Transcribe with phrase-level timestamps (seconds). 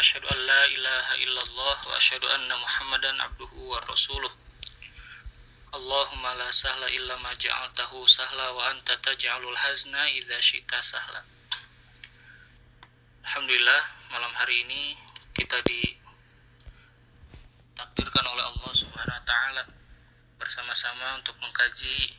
[0.00, 4.30] أشهد أن لا إله إلا الله وأشهد أن محمدا عبده ورسوله
[5.74, 11.24] اللهم لا سهل إلا ما جعلته سهلا وأنت تجعل الحزن إذا شئت سهلا
[13.26, 13.82] Alhamdulillah
[14.14, 14.94] malam hari ini
[15.34, 19.66] kita ditakdirkan oleh Allah Subhanahu wa taala
[20.38, 22.14] bersama-sama untuk mengkaji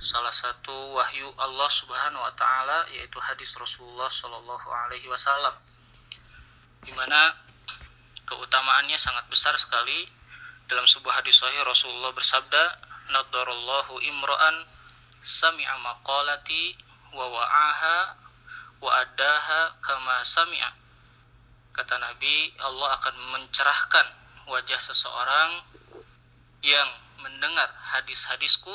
[0.00, 5.52] salah satu wahyu Allah Subhanahu wa taala yaitu hadis Rasulullah Shallallahu alaihi wasallam
[6.87, 7.35] di mana
[8.23, 10.07] keutamaannya sangat besar sekali.
[10.67, 12.63] Dalam sebuah hadis sahih Rasulullah bersabda
[13.11, 14.55] nadarallahu imra'an
[15.23, 16.75] sami'a maqalati
[17.15, 17.97] wa wa'aha
[18.83, 20.71] wa adaha kama sami'a.
[21.75, 24.07] Kata Nabi Allah akan mencerahkan
[24.47, 25.51] wajah seseorang
[26.63, 26.89] yang
[27.23, 28.73] mendengar hadis-hadisku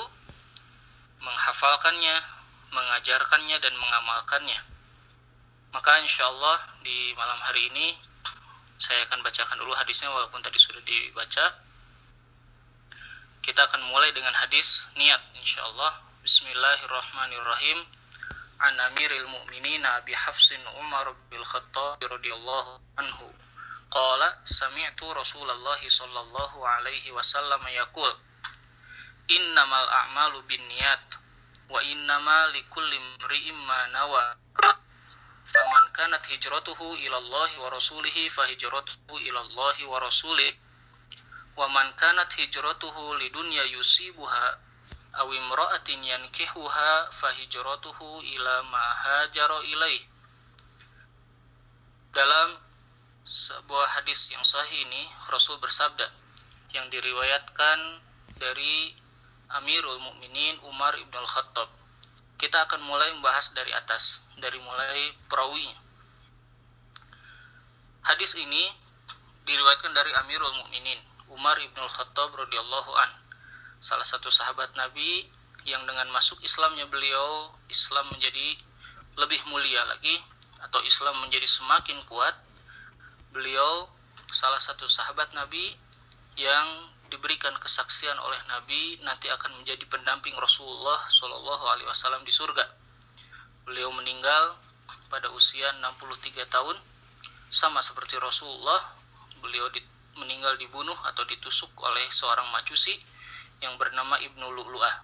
[1.20, 2.16] menghafalkannya
[2.72, 4.71] mengajarkannya dan mengamalkannya
[5.72, 7.96] maka insya Allah di malam hari ini
[8.76, 11.46] saya akan bacakan dulu hadisnya walaupun tadi sudah dibaca.
[13.40, 15.96] Kita akan mulai dengan hadis niat insya Allah.
[16.20, 17.88] Bismillahirrahmanirrahim.
[18.62, 23.32] An Amiril Mu'minin Abi Hafsin Umar bin Khattab radhiyallahu anhu.
[23.88, 28.12] Qala sami'tu Rasulullah sallallahu alaihi wasallam yaqul
[29.32, 31.16] innamal a'malu binniyat
[31.72, 34.36] wa innamal likulli imrin ma nawaa
[35.44, 40.54] faman kanat hijratuhu ilallahi wa rasulihi fa hijratuhu ilallahi wa rasulih
[41.56, 44.58] wa man kanat hijratuhu lidunya yusibuha
[45.12, 50.02] aw imra'atin yankihuha fa hijratuhu ila ma hajara ilaih
[52.12, 52.56] dalam
[53.24, 56.10] sebuah hadis yang sahih ini Rasul bersabda
[56.76, 57.78] yang diriwayatkan
[58.36, 58.92] dari
[59.52, 61.68] Amirul Mukminin Umar ibn al-Khattab
[62.42, 65.78] kita akan mulai membahas dari atas dari mulai perawinya.
[68.02, 68.66] Hadis ini
[69.46, 70.98] diriwayatkan dari Amirul Mukminin
[71.30, 73.10] Umar ibn al-Khattab radhiyallahu an.
[73.78, 75.30] Salah satu sahabat Nabi
[75.70, 78.58] yang dengan masuk Islamnya beliau Islam menjadi
[79.22, 80.18] lebih mulia lagi
[80.66, 82.34] atau Islam menjadi semakin kuat.
[83.30, 83.86] Beliau
[84.34, 85.78] salah satu sahabat Nabi
[86.34, 92.64] yang diberikan kesaksian oleh Nabi nanti akan menjadi pendamping Rasulullah Shallallahu Alaihi Wasallam di surga
[93.68, 94.56] beliau meninggal
[95.12, 96.76] pada usia 63 tahun
[97.52, 98.80] sama seperti Rasulullah
[99.44, 99.84] beliau di,
[100.16, 102.96] meninggal dibunuh atau ditusuk oleh seorang majusi
[103.60, 104.96] yang bernama Ibnu Lu'lu'ah.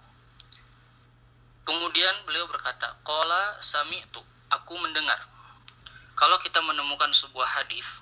[1.63, 5.21] Kemudian beliau berkata, Qala sami'tu, aku mendengar.
[6.17, 8.01] Kalau kita menemukan sebuah hadis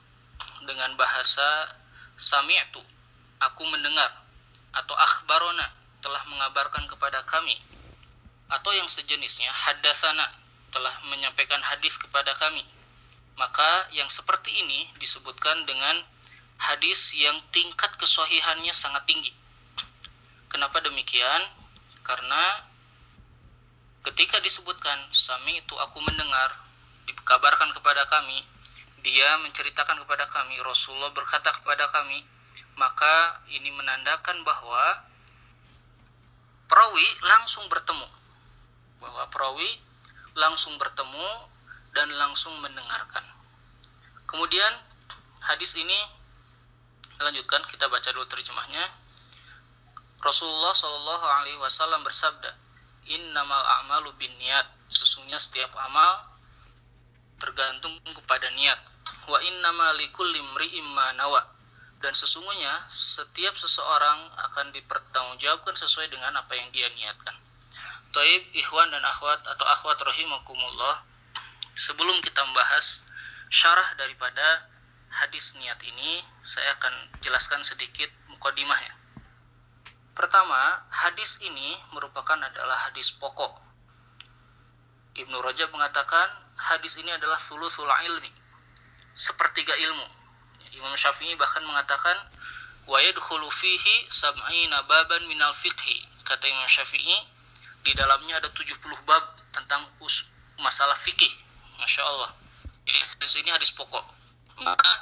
[0.64, 1.76] dengan bahasa
[2.16, 2.82] sami'tu,
[3.42, 4.10] aku mendengar,
[4.74, 5.68] atau akhbarona,
[6.02, 7.58] telah mengabarkan kepada kami,
[8.48, 10.30] atau yang sejenisnya, haddatsana,
[10.72, 12.64] telah menyampaikan hadis kepada kami.
[13.38, 16.02] Maka yang seperti ini disebutkan dengan
[16.58, 19.30] hadis yang tingkat kesohihannya sangat tinggi
[20.48, 21.42] Kenapa demikian?
[22.08, 22.64] Karena
[24.08, 26.56] ketika disebutkan sami itu aku mendengar
[27.04, 28.40] dikabarkan kepada kami
[29.04, 32.24] dia menceritakan kepada kami Rasulullah berkata kepada kami
[32.78, 35.04] maka ini menandakan bahwa
[36.70, 38.08] perawi langsung bertemu
[39.02, 39.70] bahwa perawi
[40.38, 41.28] langsung bertemu
[41.98, 43.26] dan langsung mendengarkan
[44.30, 44.74] kemudian
[45.42, 45.98] hadis ini
[47.18, 48.86] lanjutkan kita baca dulu terjemahnya
[50.18, 52.50] Rasulullah Shallallahu Alaihi Wasallam bersabda,
[53.08, 54.66] Innamal a'malu bin niat.
[54.90, 56.26] Sesungguhnya setiap amal
[57.38, 58.82] tergantung kepada niat.
[59.30, 61.40] Wa innama likulli imri'im nawa.
[61.98, 67.34] Dan sesungguhnya setiap seseorang akan dipertanggungjawabkan sesuai dengan apa yang dia niatkan.
[68.14, 71.02] Taib, ikhwan dan akhwat atau akhwat rahimakumullah.
[71.78, 73.02] Sebelum kita membahas
[73.50, 74.66] syarah daripada
[75.10, 78.94] hadis niat ini, saya akan jelaskan sedikit mukadimahnya.
[80.18, 83.54] Pertama, hadis ini merupakan adalah hadis pokok.
[85.14, 86.26] Ibnu Rajab mengatakan
[86.58, 88.34] hadis ini adalah thuluthul ilmi,
[89.14, 90.17] sepertiga ilmu.
[90.78, 92.16] Imam Syafi'i bahkan mengatakan
[92.88, 96.06] wa yadkhulu fihi sab'ina baban minal fiqhi.
[96.24, 97.18] Kata Imam Syafi'i,
[97.84, 99.90] di dalamnya ada 70 bab tentang
[100.62, 101.34] masalah fikih.
[101.78, 102.32] Masya Allah.
[102.88, 104.04] Jadi hadis ini hadis pokok.
[104.64, 104.94] Maka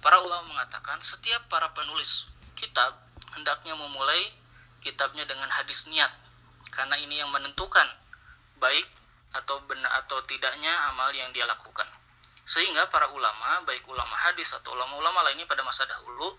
[0.00, 2.96] para ulama mengatakan setiap para penulis kitab
[3.36, 4.32] hendaknya memulai
[4.80, 6.08] kitabnya dengan hadis niat
[6.72, 7.84] karena ini yang menentukan
[8.62, 8.86] baik
[9.34, 11.84] atau benar atau tidaknya amal yang dia lakukan
[12.46, 16.38] sehingga para ulama baik ulama hadis atau ulama-ulama lainnya pada masa dahulu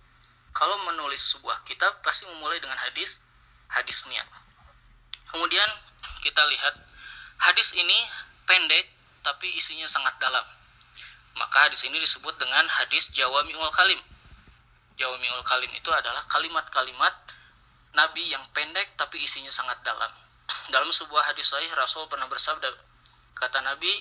[0.55, 3.19] kalau menulis sebuah kitab pasti memulai dengan hadis
[3.67, 4.25] hadis niat
[5.27, 5.69] Kemudian
[6.23, 6.75] kita lihat
[7.43, 7.99] hadis ini
[8.47, 8.85] pendek
[9.23, 10.43] tapi isinya sangat dalam.
[11.35, 13.99] Maka hadis ini disebut dengan hadis Jawami'ul Kalim.
[14.97, 17.13] Jawami'ul Kalim itu adalah kalimat-kalimat
[17.93, 20.09] Nabi yang pendek tapi isinya sangat dalam.
[20.71, 22.71] Dalam sebuah hadis sahih Rasul pernah bersabda,
[23.35, 23.91] kata Nabi,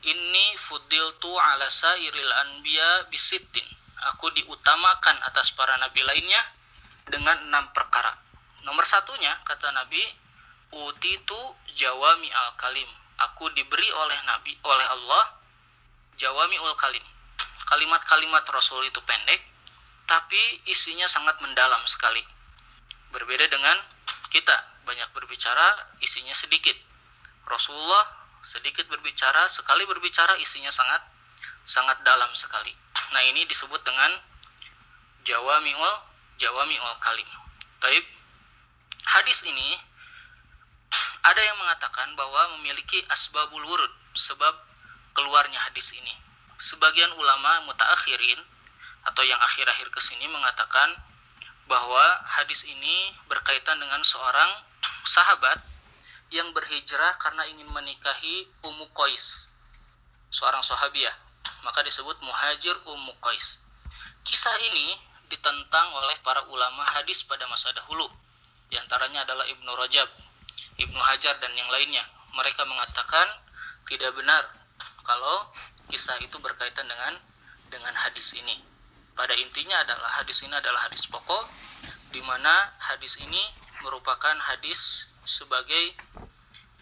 [0.00, 3.66] "Inni fudiltu ala sairil anbiya bisitin."
[4.14, 6.40] Aku diutamakan atas para nabi lainnya
[7.10, 8.16] dengan enam perkara.
[8.64, 10.00] Nomor satunya, kata Nabi,
[10.72, 11.40] utitu
[11.76, 12.86] jawami al kalim.
[13.28, 15.24] Aku diberi oleh Nabi, oleh Allah,
[16.16, 17.04] jawami ul kalim.
[17.68, 19.40] Kalimat-kalimat Rasul itu pendek,
[20.08, 22.20] tapi isinya sangat mendalam sekali.
[23.12, 23.76] Berbeda dengan
[24.32, 26.76] kita, banyak berbicara, isinya sedikit.
[27.48, 31.02] Rasulullah sedikit berbicara, sekali berbicara isinya sangat
[31.64, 32.72] sangat dalam sekali.
[33.12, 34.10] Nah, ini disebut dengan
[35.24, 35.94] jawamiul
[36.40, 37.28] jawamiul kalim.
[37.80, 38.04] Taib.
[39.00, 39.76] Hadis ini
[41.20, 44.54] ada yang mengatakan bahwa memiliki asbabul wurud, sebab
[45.12, 46.14] keluarnya hadis ini.
[46.60, 48.40] Sebagian ulama mutaakhirin
[49.08, 50.92] atau yang akhir-akhir ke sini mengatakan
[51.64, 54.64] bahwa hadis ini berkaitan dengan seorang
[55.06, 55.69] sahabat
[56.30, 59.50] yang berhijrah karena ingin menikahi Ummu Qais,
[60.30, 61.14] seorang sahabiah.
[61.66, 63.60] Maka disebut muhajir Ummu Qais.
[64.24, 64.94] Kisah ini
[65.30, 68.06] ditentang oleh para ulama hadis pada masa dahulu.
[68.70, 70.08] Di antaranya adalah Ibnu Rajab
[70.80, 72.04] Ibnu Hajar dan yang lainnya.
[72.32, 73.28] Mereka mengatakan
[73.84, 74.48] tidak benar
[75.04, 75.50] kalau
[75.92, 77.20] kisah itu berkaitan dengan
[77.68, 78.56] dengan hadis ini.
[79.12, 81.44] Pada intinya adalah hadis ini adalah hadis pokok
[82.14, 83.42] di mana hadis ini
[83.84, 85.94] merupakan hadis sebagai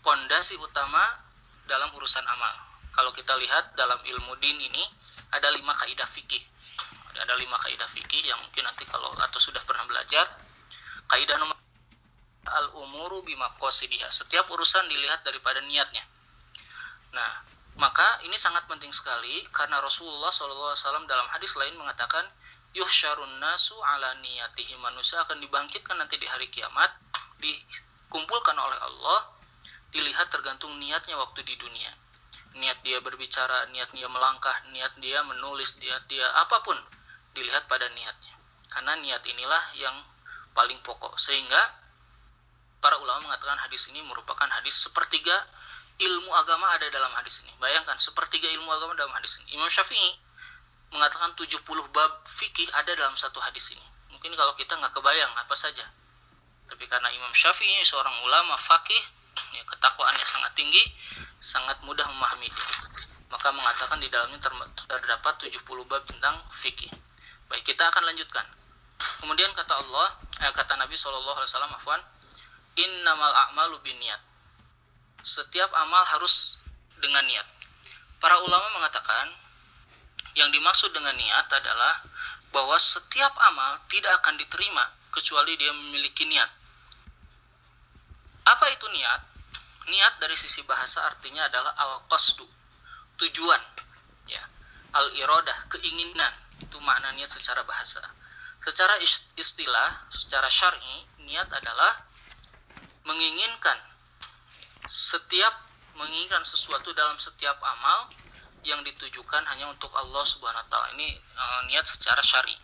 [0.00, 1.05] pondasi utama
[1.69, 2.55] dalam urusan amal.
[2.97, 4.83] Kalau kita lihat dalam ilmu din ini
[5.37, 6.41] ada lima kaidah fikih.
[7.19, 10.25] Ada lima kaidah fikih yang mungkin nanti kalau atau sudah pernah belajar.
[11.12, 11.56] Kaidah nomor
[12.49, 14.09] al-umuru bimaqasidiha.
[14.09, 16.00] Setiap urusan dilihat daripada niatnya.
[17.12, 17.45] Nah,
[17.79, 20.75] maka ini sangat penting sekali karena Rasulullah SAW
[21.06, 22.25] dalam hadis lain mengatakan
[22.75, 26.91] yuhsyarun nasu ala niyatihi manusia akan dibangkitkan nanti di hari kiamat
[28.09, 29.21] dikumpulkan oleh Allah
[29.93, 31.93] dilihat tergantung niatnya waktu di dunia
[32.57, 36.77] niat dia berbicara niat dia melangkah niat dia menulis niat dia apa pun
[37.37, 38.35] dilihat pada niatnya
[38.73, 39.97] karena niat inilah yang
[40.57, 41.61] paling pokok sehingga
[42.81, 45.37] para ulama mengatakan hadis ini merupakan hadis sepertiga
[45.99, 47.51] ilmu agama ada dalam hadis ini.
[47.59, 49.59] Bayangkan sepertiga ilmu agama dalam hadis ini.
[49.59, 50.15] Imam Syafi'i
[50.95, 51.59] mengatakan 70
[51.91, 53.83] bab fikih ada dalam satu hadis ini.
[54.15, 55.85] Mungkin kalau kita nggak kebayang apa saja.
[56.69, 59.00] Tapi karena Imam Syafi'i seorang ulama fakih,
[59.56, 60.85] ya, ketakwaannya sangat tinggi,
[61.41, 62.69] sangat mudah memahami dia.
[63.29, 64.41] Maka mengatakan di dalamnya
[64.88, 66.88] terdapat 70 bab tentang fikih.
[67.49, 68.44] Baik, kita akan lanjutkan.
[69.25, 70.09] Kemudian kata Allah,
[70.44, 72.00] eh, kata Nabi SAW, afwan,
[72.76, 74.21] innamal a'malu niat.
[75.25, 76.56] Setiap amal harus
[77.00, 77.47] dengan niat.
[78.19, 79.31] Para ulama mengatakan
[80.35, 82.02] yang dimaksud dengan niat adalah
[82.54, 86.50] bahwa setiap amal tidak akan diterima kecuali dia memiliki niat.
[88.49, 89.21] Apa itu niat?
[89.88, 92.45] Niat dari sisi bahasa artinya adalah al-qasdu,
[93.21, 93.62] tujuan.
[94.28, 94.45] Ya.
[94.97, 96.33] Al-iradah, keinginan.
[96.61, 98.00] Itu makna niat secara bahasa.
[98.64, 99.00] Secara
[99.37, 102.05] istilah, secara syar'i, niat adalah
[103.09, 103.78] menginginkan
[104.88, 108.12] setiap menginginkan sesuatu dalam setiap amal
[108.62, 110.95] yang ditujukan hanya untuk Allah Subhanahu wa taala.
[110.95, 112.55] Ini e, niat secara syar'i.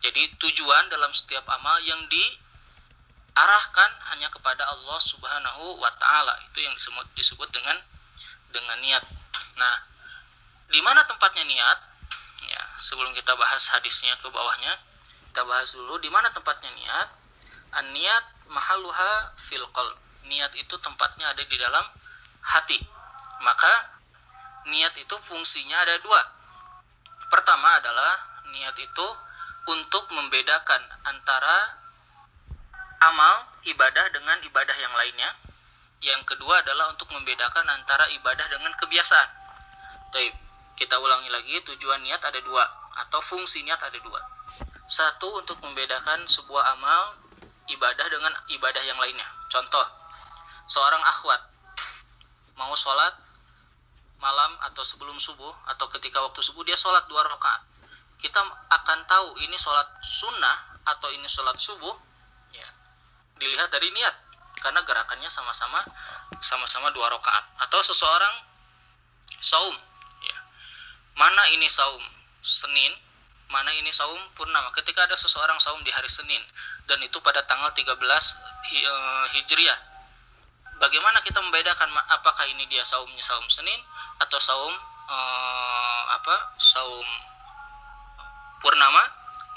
[0.00, 2.08] Jadi tujuan dalam setiap amal yang
[3.30, 6.34] diarahkan hanya kepada Allah Subhanahu wa taala.
[6.50, 7.78] Itu yang disebut disebut dengan
[8.50, 9.06] dengan niat.
[9.54, 9.74] Nah,
[10.68, 11.78] di mana tempatnya niat?
[12.50, 14.74] Ya, sebelum kita bahas hadisnya ke bawahnya,
[15.30, 17.08] kita bahas dulu di mana tempatnya niat.
[17.70, 19.94] An-niat mahaluha fil qalb.
[20.26, 21.86] Niat itu tempatnya ada di dalam
[22.42, 22.82] hati.
[23.46, 23.72] Maka
[24.66, 26.20] niat itu fungsinya ada dua.
[27.30, 29.06] Pertama adalah niat itu
[29.70, 31.79] untuk membedakan antara
[33.00, 35.30] amal ibadah dengan ibadah yang lainnya.
[36.00, 39.28] Yang kedua adalah untuk membedakan antara ibadah dengan kebiasaan.
[40.12, 40.34] Taib.
[40.80, 42.64] Kita ulangi lagi, tujuan niat ada dua
[43.04, 44.20] atau fungsi niat ada dua.
[44.88, 47.20] Satu untuk membedakan sebuah amal
[47.68, 49.28] ibadah dengan ibadah yang lainnya.
[49.52, 49.84] Contoh,
[50.64, 51.40] seorang akhwat
[52.56, 53.12] mau sholat
[54.20, 57.60] malam atau sebelum subuh atau ketika waktu subuh dia sholat dua rakaat.
[58.20, 61.92] Kita akan tahu ini sholat sunnah atau ini sholat subuh,
[63.40, 64.14] dilihat dari niat
[64.60, 65.80] karena gerakannya sama-sama
[66.44, 67.44] sama-sama dua rakaat.
[67.64, 68.34] Atau seseorang
[69.40, 69.76] saum,
[70.24, 70.38] ya.
[71.16, 72.04] Mana ini saum?
[72.44, 72.92] Senin.
[73.50, 74.20] Mana ini saum?
[74.36, 74.70] Purnama.
[74.76, 76.40] Ketika ada seseorang saum di hari Senin
[76.86, 79.80] dan itu pada tanggal 13 eh, Hijriah.
[80.80, 83.76] Bagaimana kita membedakan apakah ini dia saumnya saum Senin
[84.16, 84.72] atau saum
[85.12, 87.04] uh, apa saum
[88.64, 89.04] purnama?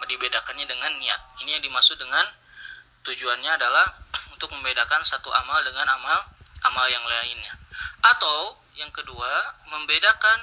[0.03, 1.39] Dibedakannya dengan niat.
[1.39, 2.27] Ini yang dimaksud dengan
[3.03, 3.85] tujuannya adalah
[4.33, 6.19] untuk membedakan satu amal dengan amal
[6.63, 7.53] amal yang lainnya.
[8.03, 9.29] Atau yang kedua
[9.69, 10.39] membedakan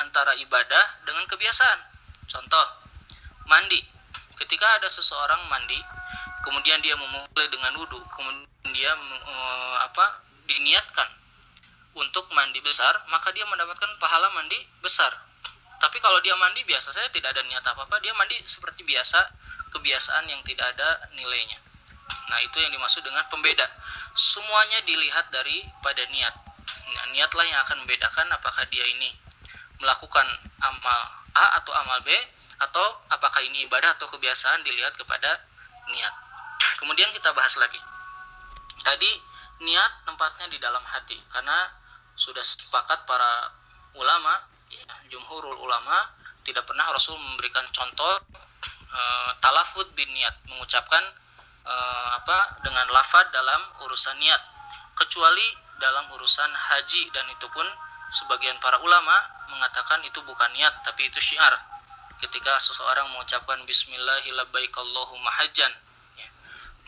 [0.00, 1.80] antara ibadah dengan kebiasaan.
[2.28, 2.66] Contoh
[3.46, 3.80] mandi.
[4.38, 5.76] Ketika ada seseorang mandi
[6.46, 11.10] kemudian dia memulai dengan wudhu kemudian dia uh, apa diniatkan
[11.98, 15.10] untuk mandi besar maka dia mendapatkan pahala mandi besar.
[15.78, 19.18] Tapi kalau dia mandi biasa saya tidak ada niat apa apa dia mandi seperti biasa
[19.74, 21.67] kebiasaan yang tidak ada nilainya
[22.28, 23.66] nah itu yang dimaksud dengan pembeda.
[24.12, 26.34] Semuanya dilihat dari pada niat.
[26.88, 29.12] Nah, niatlah yang akan membedakan apakah dia ini
[29.78, 30.26] melakukan
[30.64, 31.00] amal
[31.38, 32.10] A atau amal B
[32.58, 35.38] atau apakah ini ibadah atau kebiasaan dilihat kepada
[35.88, 36.14] niat.
[36.82, 37.78] Kemudian kita bahas lagi.
[38.82, 39.10] Tadi
[39.62, 41.18] niat tempatnya di dalam hati.
[41.30, 41.70] Karena
[42.18, 43.54] sudah sepakat para
[43.94, 44.34] ulama
[44.70, 45.96] ya, jumhurul ulama
[46.42, 48.26] tidak pernah Rasul memberikan contoh
[48.90, 49.00] e,
[49.38, 51.02] talafud bin niat mengucapkan
[51.68, 51.76] e,
[52.16, 54.40] apa dengan lafad dalam urusan niat
[54.96, 55.44] kecuali
[55.76, 57.64] dalam urusan haji dan itu pun
[58.08, 59.14] sebagian para ulama
[59.52, 61.54] mengatakan itu bukan niat tapi itu syiar
[62.18, 65.72] ketika seseorang mengucapkan Bismillahirrahmanirrahim hajjan
[66.16, 66.28] ya,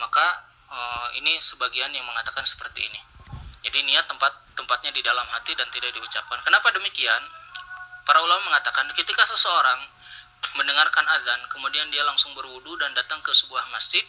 [0.01, 0.27] maka
[0.73, 0.79] e,
[1.23, 3.01] ini sebagian yang mengatakan seperti ini
[3.61, 6.41] jadi niat tempat tempatnya di dalam hati dan tidak diucapkan.
[6.45, 7.23] Kenapa demikian?
[8.09, 9.81] Para ulama mengatakan ketika seseorang
[10.57, 14.03] mendengarkan azan, kemudian dia langsung berwudu dan datang ke sebuah masjid,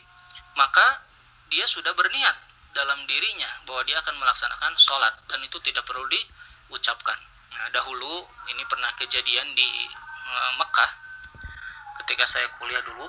[0.56, 1.04] maka
[1.52, 2.36] dia sudah berniat
[2.72, 5.14] dalam dirinya bahwa dia akan melaksanakan sholat.
[5.28, 7.20] Dan itu tidak perlu diucapkan.
[7.52, 9.70] Nah, dahulu ini pernah kejadian di
[10.24, 10.92] e, Mekah.
[12.04, 13.06] Ketika saya kuliah dulu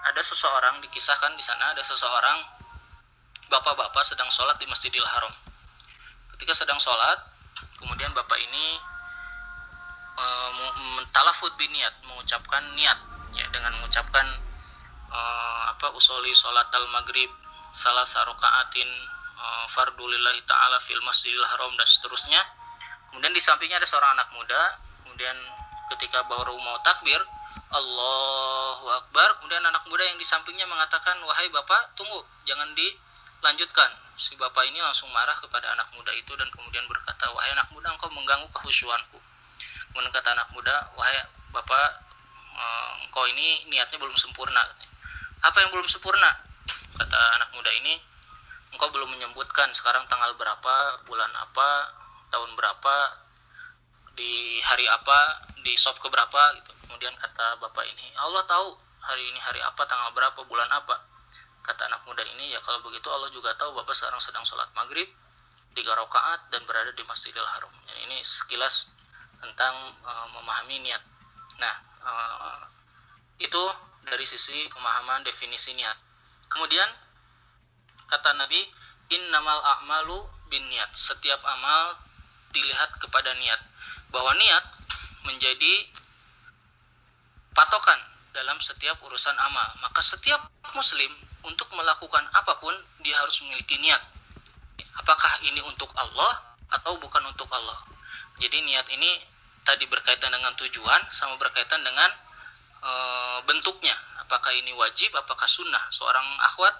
[0.00, 2.40] ada seseorang dikisahkan di sana ada seseorang
[3.52, 5.32] bapak-bapak sedang sholat di Masjidil Haram.
[6.36, 7.20] Ketika sedang sholat
[7.76, 8.80] kemudian bapak ini
[10.16, 10.24] e,
[10.96, 12.98] mentalafud biniat mengucapkan niat
[13.36, 14.49] ya dengan mengucapkan
[15.10, 15.20] e,
[15.74, 17.30] apa usoli sholat al maghrib
[17.74, 18.88] salah sarokaatin
[19.34, 22.40] e, fardulillahi taala fil masjidil haram dan seterusnya
[23.10, 25.36] kemudian di sampingnya ada seorang anak muda kemudian
[25.94, 27.18] ketika baru mau takbir
[27.70, 33.90] Allahu Akbar kemudian anak muda yang di sampingnya mengatakan wahai bapak tunggu jangan dilanjutkan
[34.20, 37.88] si bapak ini langsung marah kepada anak muda itu dan kemudian berkata, wahai anak muda
[37.88, 39.16] engkau mengganggu kehusuanku.
[39.90, 41.16] Kemudian kata anak muda, wahai
[41.48, 42.04] bapak
[42.52, 44.60] eh, engkau ini niatnya belum sempurna.
[45.40, 46.30] Apa yang belum sempurna?
[47.00, 47.96] Kata anak muda ini,
[48.76, 51.68] engkau belum menyebutkan sekarang tanggal berapa, bulan apa,
[52.28, 52.96] tahun berapa,
[54.16, 56.72] di hari apa, di sop ke berapa gitu.
[56.84, 61.10] Kemudian kata bapak ini, Allah tahu hari ini hari apa, tanggal berapa, bulan apa
[61.60, 65.06] Kata anak muda ini, ya kalau begitu Allah juga tahu Bapak sekarang sedang sholat maghrib,
[65.76, 67.70] tiga rakaat dan berada di Masjidil Haram.
[67.84, 68.88] Jadi ini sekilas
[69.38, 70.98] tentang uh, memahami niat.
[71.60, 72.60] Nah, uh,
[73.38, 73.62] itu
[74.06, 75.96] dari sisi pemahaman definisi niat.
[76.50, 76.88] Kemudian
[78.10, 78.60] kata Nabi,
[79.12, 80.18] innamal a'malu
[80.50, 80.90] bin niat.
[80.94, 81.98] Setiap amal
[82.50, 83.60] dilihat kepada niat.
[84.10, 84.64] Bahwa niat
[85.26, 85.74] menjadi
[87.54, 88.00] patokan
[88.34, 89.68] dalam setiap urusan amal.
[89.82, 91.10] Maka setiap muslim
[91.46, 94.02] untuk melakukan apa pun dia harus memiliki niat.
[95.00, 97.78] Apakah ini untuk Allah atau bukan untuk Allah?
[98.40, 99.10] Jadi niat ini
[99.64, 102.10] tadi berkaitan dengan tujuan sama berkaitan dengan
[102.80, 102.92] e,
[103.44, 103.96] bentuknya.
[104.24, 105.88] Apakah ini wajib, apakah sunnah?
[105.92, 106.74] Seorang akhwat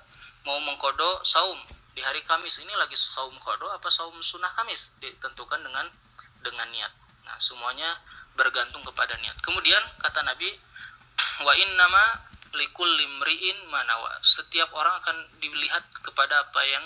[0.49, 1.59] mau mengkodo saum
[1.91, 5.85] di hari Kamis ini lagi saum kodo apa saum sunnah Kamis ditentukan dengan
[6.41, 6.93] dengan niat.
[7.27, 7.93] Nah, semuanya
[8.39, 9.37] bergantung kepada niat.
[9.45, 10.49] Kemudian kata Nabi,
[11.45, 12.05] wa nama
[12.57, 14.17] likul limriin manawa.
[14.25, 16.85] Setiap orang akan dilihat kepada apa yang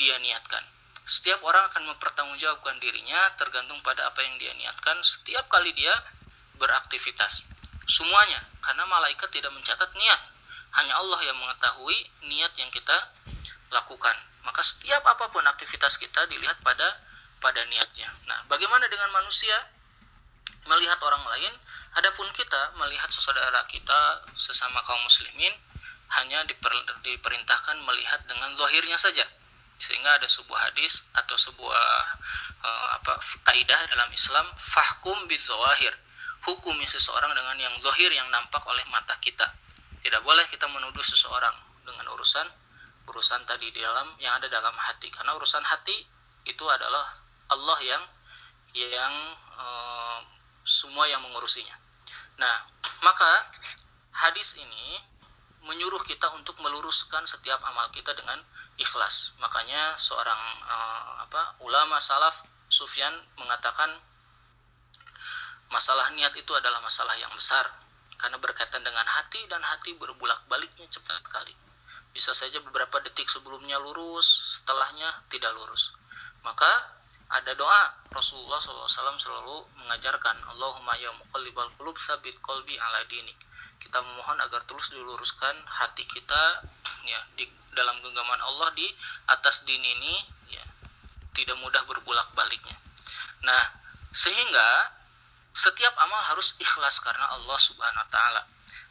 [0.00, 0.64] dia niatkan.
[1.08, 5.94] Setiap orang akan mempertanggungjawabkan dirinya tergantung pada apa yang dia niatkan setiap kali dia
[6.60, 7.48] beraktivitas.
[7.88, 10.20] Semuanya, karena malaikat tidak mencatat niat.
[10.76, 11.96] Hanya Allah yang mengetahui
[12.28, 12.96] niat yang kita
[13.72, 14.16] lakukan.
[14.44, 16.86] Maka setiap apa pun aktivitas kita dilihat pada
[17.40, 18.12] pada niatnya.
[18.28, 19.56] Nah, bagaimana dengan manusia
[20.68, 21.54] melihat orang lain
[21.98, 25.50] Adapun kita melihat saudara kita sesama kaum muslimin
[26.14, 26.70] hanya diper,
[27.02, 29.26] diperintahkan melihat dengan zahirnya saja.
[29.82, 31.86] Sehingga ada sebuah hadis atau sebuah
[32.62, 35.90] uh, apa kaidah dalam Islam fahkum bidzawahir.
[36.46, 39.46] Hukumi seseorang dengan yang zahir yang nampak oleh mata kita.
[40.02, 42.46] Tidak boleh kita menuduh seseorang dengan urusan
[43.08, 45.96] urusan tadi di dalam yang ada dalam hati karena urusan hati
[46.44, 47.08] itu adalah
[47.48, 48.04] Allah yang
[48.76, 49.14] yang
[49.56, 50.20] uh,
[50.62, 51.72] semua yang mengurusinya.
[52.36, 52.68] Nah,
[53.00, 53.48] maka
[54.12, 55.00] hadis ini
[55.64, 58.38] menyuruh kita untuk meluruskan setiap amal kita dengan
[58.76, 59.34] ikhlas.
[59.40, 63.88] Makanya seorang uh, apa ulama salaf Sufyan mengatakan
[65.68, 67.64] masalah niat itu adalah masalah yang besar
[68.18, 71.54] karena berkaitan dengan hati dan hati berbulak-baliknya cepat sekali.
[72.10, 75.94] Bisa saja beberapa detik sebelumnya lurus, setelahnya tidak lurus.
[76.42, 76.98] Maka
[77.28, 78.88] ada doa Rasulullah SAW
[79.20, 83.36] selalu mengajarkan Allahumma ya muqallibal qulub sabit qalbi ala dinik
[83.78, 86.66] kita memohon agar terus diluruskan hati kita
[87.06, 88.84] ya di dalam genggaman Allah di
[89.30, 90.14] atas din ini
[90.50, 90.64] ya
[91.32, 92.74] tidak mudah berbulak baliknya.
[93.46, 93.62] Nah,
[94.10, 94.97] sehingga
[95.52, 98.42] setiap amal harus ikhlas karena Allah Subhanahu wa taala.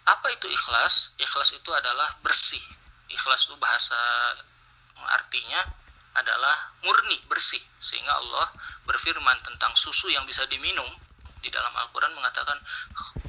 [0.07, 1.15] Apa itu ikhlas?
[1.19, 2.61] Ikhlas itu adalah bersih.
[3.11, 3.97] Ikhlas itu bahasa
[5.07, 5.61] artinya
[6.17, 7.61] adalah murni, bersih.
[7.79, 8.51] Sehingga Allah
[8.87, 10.87] berfirman tentang susu yang bisa diminum
[11.41, 12.57] di dalam Al-Quran mengatakan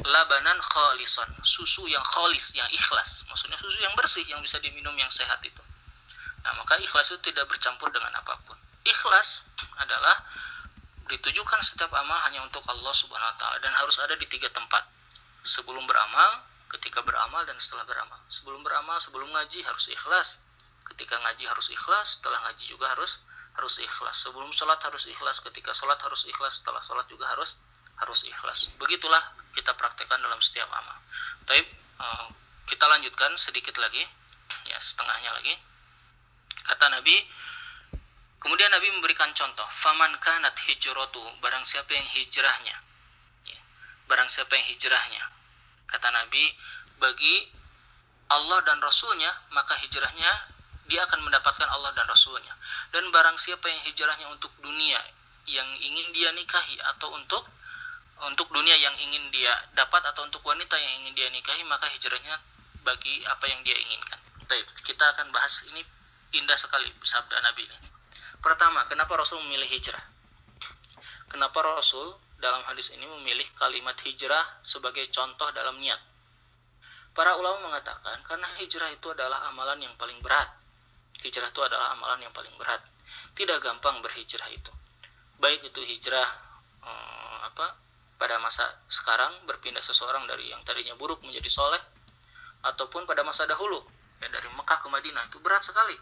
[0.02, 5.10] labanan khalison susu yang khalis yang ikhlas maksudnya susu yang bersih yang bisa diminum yang
[5.12, 5.60] sehat itu
[6.42, 8.56] nah maka ikhlas itu tidak bercampur dengan apa pun
[8.88, 9.44] ikhlas
[9.76, 10.16] adalah
[11.08, 14.84] ditujukan setiap amal hanya untuk Allah subhanahu wa ta'ala dan harus ada di tiga tempat.
[15.42, 18.20] Sebelum beramal ketika beramal dan setelah beramal.
[18.28, 20.44] Sebelum beramal sebelum ngaji harus ikhlas.
[20.84, 22.20] Ketika ngaji harus ikhlas.
[22.20, 23.24] Setelah ngaji juga harus
[23.56, 24.16] harus ikhlas.
[24.20, 25.40] Sebelum sholat harus ikhlas.
[25.40, 26.60] Ketika sholat harus ikhlas.
[26.60, 27.56] Setelah sholat juga harus
[27.98, 28.70] harus ikhlas.
[28.78, 29.20] Begitulah
[29.56, 30.98] kita praktekkan dalam setiap amal.
[31.48, 31.62] Tapi
[31.98, 32.28] uh,
[32.68, 34.04] kita lanjutkan sedikit lagi,
[34.68, 35.54] ya setengahnya lagi.
[36.62, 37.16] Kata Nabi,
[38.48, 42.80] kemudian Nabi memberikan contoh, faman kanat hijratu, barang siapa yang hijrahnya.
[43.44, 43.60] Ya,
[44.08, 45.20] barang siapa yang hijrahnya.
[45.84, 46.48] Kata Nabi,
[46.96, 47.44] bagi
[48.32, 50.32] Allah dan Rasulnya, maka hijrahnya
[50.88, 52.56] dia akan mendapatkan Allah dan Rasulnya.
[52.88, 54.96] Dan barang siapa yang hijrahnya untuk dunia
[55.44, 57.44] yang ingin dia nikahi atau untuk
[58.32, 62.40] untuk dunia yang ingin dia dapat atau untuk wanita yang ingin dia nikahi maka hijrahnya
[62.80, 64.16] bagi apa yang dia inginkan.
[64.88, 65.84] Kita akan bahas ini
[66.32, 67.87] indah sekali sabda Nabi ini.
[68.38, 70.02] Pertama, kenapa Rasul memilih hijrah?
[71.28, 75.98] Kenapa Rasul dalam hadis ini memilih kalimat hijrah sebagai contoh dalam niat?
[77.12, 80.46] Para ulama mengatakan karena hijrah itu adalah amalan yang paling berat.
[81.18, 82.78] Hijrah itu adalah amalan yang paling berat.
[83.34, 84.70] Tidak gampang berhijrah itu.
[85.42, 86.28] Baik itu hijrah
[86.86, 87.74] hmm, apa
[88.18, 91.82] pada masa sekarang berpindah seseorang dari yang tadinya buruk menjadi soleh
[92.66, 93.78] ataupun pada masa dahulu
[94.18, 95.94] ya dari Mekah ke Madinah itu berat sekali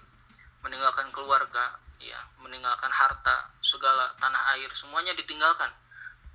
[0.64, 5.70] meninggalkan keluarga ya meninggalkan harta segala tanah air semuanya ditinggalkan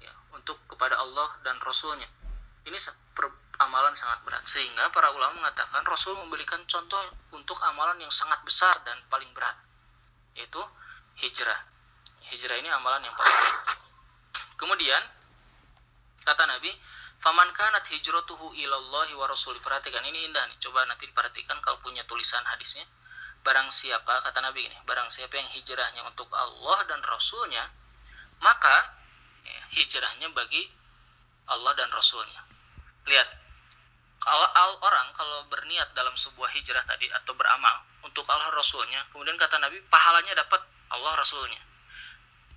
[0.01, 2.07] ya untuk kepada Allah dan Rasulnya
[2.65, 2.77] ini
[3.61, 6.97] amalan sangat berat sehingga para ulama mengatakan Rasul memberikan contoh
[7.37, 9.53] untuk amalan yang sangat besar dan paling berat
[10.33, 10.61] yaitu
[11.21, 11.61] hijrah
[12.33, 13.77] hijrah ini amalan yang paling berat
[14.57, 15.03] kemudian
[16.21, 16.69] Kata Nabi,
[17.17, 20.57] "Faman kanat hijratuhu ilallahi wa rasuli." Perhatikan ini indah nih.
[20.61, 22.85] Coba nanti diperhatikan kalau punya tulisan hadisnya.
[23.41, 27.65] Barang siapa, kata Nabi ini, barang siapa yang hijrahnya untuk Allah dan Rasulnya,
[28.37, 28.75] maka
[29.41, 30.61] ya, hijrahnya bagi
[31.49, 32.41] Allah dan Rasulnya.
[33.09, 33.29] Lihat,
[34.21, 39.57] kalau orang kalau berniat dalam sebuah hijrah tadi atau beramal untuk Allah Rasulnya, kemudian kata
[39.57, 40.61] Nabi, pahalanya dapat
[40.93, 41.57] Allah Rasulnya.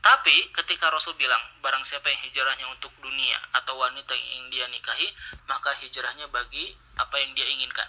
[0.05, 4.66] Tapi ketika Rasul bilang, barang siapa yang hijrahnya untuk dunia atau wanita yang ingin dia
[4.68, 5.09] nikahi,
[5.49, 7.88] maka hijrahnya bagi apa yang dia inginkan.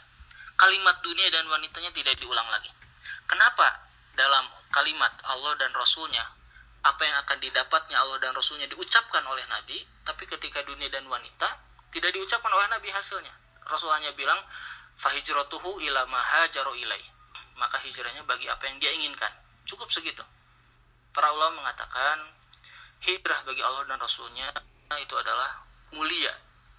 [0.55, 2.71] Kalimat dunia dan wanitanya tidak diulang lagi.
[3.25, 3.67] Kenapa
[4.13, 6.23] dalam kalimat Allah dan Rasulnya,
[6.85, 11.49] apa yang akan didapatnya Allah dan Rasulnya diucapkan oleh Nabi, tapi ketika dunia dan wanita,
[11.89, 13.33] tidak diucapkan oleh Nabi hasilnya.
[13.65, 14.37] Rasul hanya bilang,
[15.01, 17.01] fahijratuhu ila mahajaru ilai.
[17.57, 19.31] Maka hijrahnya bagi apa yang dia inginkan.
[19.65, 20.21] Cukup segitu.
[21.15, 22.21] Para ulama mengatakan
[23.01, 24.51] hijrah bagi Allah dan Rasulnya
[25.01, 26.35] itu adalah mulia.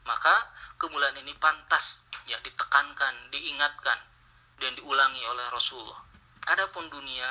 [0.06, 0.34] Maka
[0.78, 3.98] kemuliaan ini pantas ya ditekankan, diingatkan
[4.62, 6.05] dan diulangi oleh Rasulullah.
[6.46, 7.30] Adapun dunia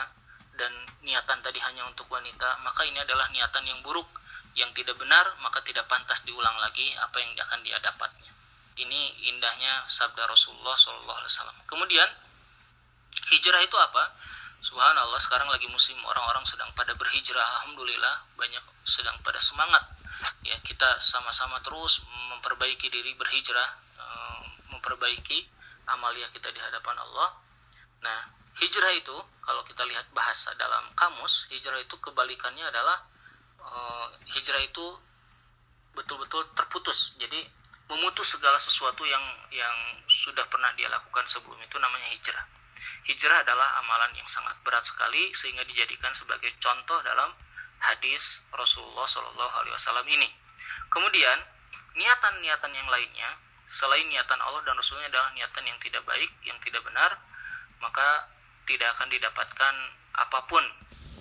[0.56, 0.72] dan
[1.04, 4.08] niatan tadi hanya untuk wanita, maka ini adalah niatan yang buruk,
[4.56, 8.32] yang tidak benar, maka tidak pantas diulang lagi apa yang akan dia dapatnya.
[8.76, 11.64] Ini indahnya sabda Rasulullah SAW.
[11.68, 12.08] Kemudian
[13.32, 14.04] hijrah itu apa?
[14.60, 19.84] Subhanallah sekarang lagi musim orang-orang sedang pada berhijrah Alhamdulillah banyak sedang pada semangat
[20.42, 22.02] ya kita sama-sama terus
[22.34, 24.42] memperbaiki diri berhijrah eh,
[24.74, 25.40] memperbaiki
[25.92, 27.30] amalia kita di hadapan Allah
[28.02, 28.20] nah
[28.60, 33.04] hijrah itu kalau kita lihat bahasa dalam kamus hijrah itu kebalikannya adalah
[33.62, 34.86] uh, hijrah itu
[35.96, 37.44] betul-betul terputus jadi
[37.86, 39.76] memutus segala sesuatu yang yang
[40.10, 42.46] sudah pernah dia lakukan sebelum itu namanya hijrah
[43.06, 47.32] hijrah adalah amalan yang sangat berat sekali sehingga dijadikan sebagai contoh dalam
[47.80, 50.30] hadis Rasulullah Shallallahu Alaihi Wasallam ini.
[50.90, 51.38] Kemudian
[51.96, 53.30] niatan-niatan yang lainnya
[53.66, 57.18] selain niatan Allah dan Rasulnya adalah niatan yang tidak baik, yang tidak benar,
[57.82, 58.30] maka
[58.66, 59.76] tidak akan didapatkan
[60.18, 60.64] apa pun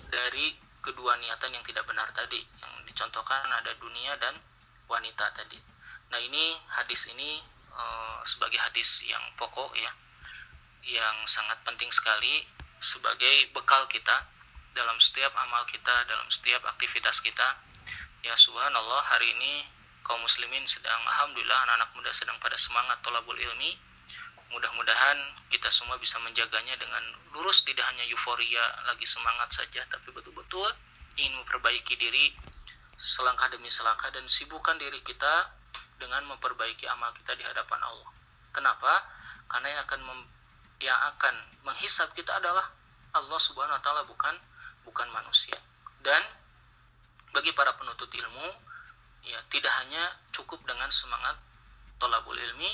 [0.09, 2.41] dari kedua niatan yang tidak benar tadi.
[2.41, 4.33] Yang dicontohkan ada dunia dan
[4.85, 5.57] wanita tadi.
[6.13, 7.41] Nah ini hadis ini
[7.73, 7.83] e,
[8.25, 9.91] sebagai hadis yang pokok ya,
[10.85, 12.45] yang sangat penting sekali
[12.77, 14.25] sebagai bekal kita
[14.77, 17.57] dalam setiap amal kita, dalam setiap aktivitas kita.
[18.21, 19.65] Ya subhanallah hari ini
[20.05, 23.73] kaum muslimin sedang alhamdulillah anak-anak muda sedang pada semangat tolabul ilmi
[24.55, 25.19] mudah-mudahan
[25.51, 27.03] kita semua bisa menjaganya dengan
[27.35, 30.71] lurus tidak hanya euforia lagi semangat saja tapi betul-betul
[31.19, 32.31] ingin memperbaiki diri
[32.95, 35.51] selangkah demi selangkah dan sibukkan diri kita
[35.99, 38.11] dengan memperbaiki amal kita di hadapan Allah.
[38.55, 38.93] Kenapa?
[39.51, 40.19] Karena yang akan mem,
[40.83, 41.35] yang akan
[41.67, 42.63] menghisap kita adalah
[43.15, 44.35] Allah Subhanahu wa taala bukan
[44.87, 45.55] bukan manusia.
[46.03, 46.19] Dan
[47.35, 48.47] bagi para penuntut ilmu
[49.27, 51.35] ya tidak hanya cukup dengan semangat
[51.99, 52.71] tolabul ilmi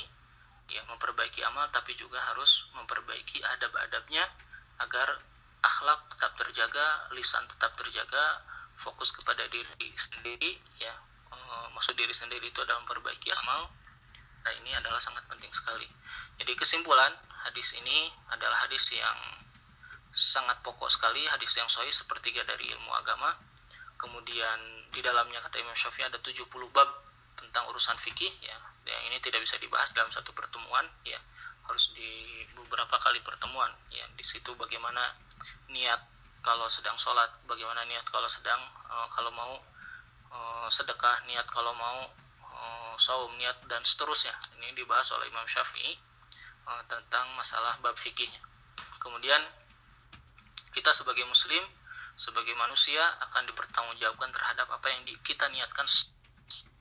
[0.72, 4.24] ya memperbaiki amal tapi juga harus memperbaiki adab-adabnya
[4.80, 5.08] agar
[5.62, 8.42] akhlak tetap terjaga lisan tetap terjaga
[8.82, 10.94] fokus kepada diri sendiri ya.
[11.30, 11.36] E,
[11.70, 13.70] maksud diri sendiri itu adalah memperbaiki amal.
[14.42, 15.86] Nah ini adalah sangat penting sekali.
[16.42, 17.14] Jadi kesimpulan
[17.46, 19.18] hadis ini adalah hadis yang
[20.12, 23.30] sangat pokok sekali hadis yang sahih sepertiga dari ilmu agama.
[23.96, 26.90] Kemudian di dalamnya kata Imam Syafi'i ada 70 bab
[27.52, 28.56] tentang urusan fikih ya.
[28.88, 31.20] Yang ini tidak bisa dibahas dalam satu pertemuan ya.
[31.68, 34.08] Harus di beberapa kali pertemuan ya.
[34.16, 35.12] Di situ bagaimana
[35.68, 36.00] niat
[36.40, 38.56] kalau sedang sholat bagaimana niat kalau sedang
[38.88, 39.52] uh, kalau mau
[40.32, 42.08] uh, sedekah niat kalau mau
[42.40, 44.32] uh, saum niat dan seterusnya.
[44.56, 45.92] Ini dibahas oleh Imam Syafi'i
[46.72, 48.32] uh, tentang masalah bab fikih.
[48.96, 49.44] Kemudian
[50.72, 51.60] kita sebagai muslim
[52.16, 55.84] sebagai manusia akan dipertanggungjawabkan terhadap apa yang kita niatkan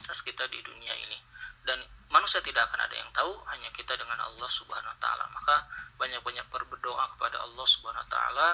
[0.01, 1.17] atas kita di dunia ini.
[1.61, 1.77] Dan
[2.09, 5.25] manusia tidak akan ada yang tahu hanya kita dengan Allah Subhanahu wa taala.
[5.29, 5.55] Maka
[6.01, 8.47] banyak-banyak berdoa kepada Allah Subhanahu wa taala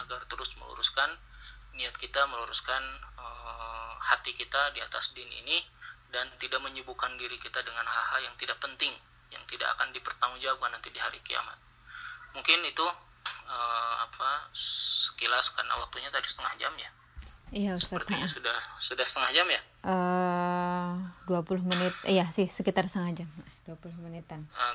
[0.00, 1.10] agar terus meluruskan
[1.74, 2.82] niat kita meluruskan
[3.18, 5.58] uh, hati kita di atas din ini
[6.14, 8.94] dan tidak menyibukkan diri kita dengan hal-hal yang tidak penting
[9.34, 11.58] yang tidak akan dipertanggungjawabkan nanti di hari kiamat.
[12.38, 12.86] Mungkin itu
[13.50, 16.90] uh, apa sekilas karena waktunya tadi setengah jam ya.
[17.54, 17.94] Iya Ustaz.
[17.94, 19.62] Sepertinya sudah sudah setengah jam ya?
[19.86, 20.90] Uh,
[21.30, 21.94] 20 menit.
[22.02, 23.28] Iya sih sekitar setengah jam.
[23.70, 24.42] 20 menitan.
[24.50, 24.74] Uh,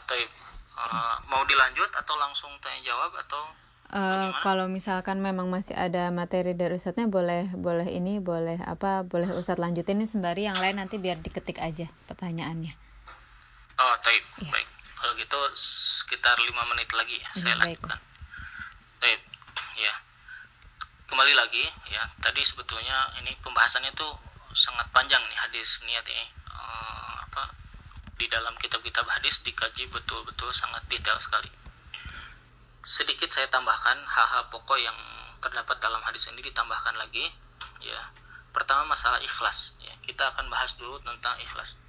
[0.79, 3.43] uh, mau dilanjut atau langsung tanya jawab atau
[3.89, 9.25] Uh, kalau misalkan memang masih ada materi dari Ustadznya boleh boleh ini boleh apa boleh
[9.33, 12.69] Ustadz lanjutin ini sembari yang lain nanti biar diketik aja pertanyaannya.
[13.81, 14.21] Oh, taib.
[14.45, 14.53] Ya.
[14.53, 14.69] Baik.
[14.93, 17.81] Kalau gitu sekitar lima menit lagi ya, ya saya baik.
[17.81, 17.99] lanjutkan.
[19.01, 19.21] Taib.
[19.81, 19.93] Ya
[21.09, 22.05] kembali lagi ya.
[22.21, 24.13] Tadi sebetulnya ini pembahasannya tuh
[24.53, 27.49] sangat panjang nih hadis niat ini uh, apa
[28.21, 31.49] di dalam kitab-kitab hadis dikaji betul-betul sangat detail sekali.
[32.85, 34.95] Sedikit saya tambahkan hal-hal pokok yang
[35.41, 37.25] terdapat dalam hadis ini ditambahkan lagi
[37.81, 37.99] ya.
[38.53, 39.93] Pertama masalah ikhlas ya.
[40.05, 41.81] Kita akan bahas dulu tentang ikhlas.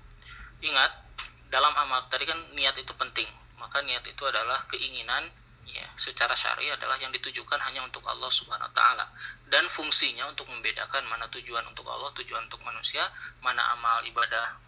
[0.65, 0.93] Ingat
[1.53, 3.29] dalam amal tadi kan niat itu penting.
[3.61, 5.29] Maka niat itu adalah keinginan
[5.71, 9.07] ya secara syar'i adalah yang ditujukan hanya untuk Allah Subhanahu wa taala
[9.47, 13.03] dan fungsinya untuk membedakan mana tujuan untuk Allah, tujuan untuk manusia,
[13.43, 14.59] mana amal ibadah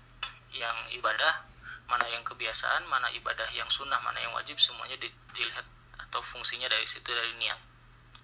[0.52, 1.44] yang ibadah,
[1.88, 4.98] mana yang kebiasaan, mana ibadah yang sunnah, mana yang wajib semuanya
[5.34, 5.66] dilihat
[6.08, 7.58] atau fungsinya dari situ dari niat.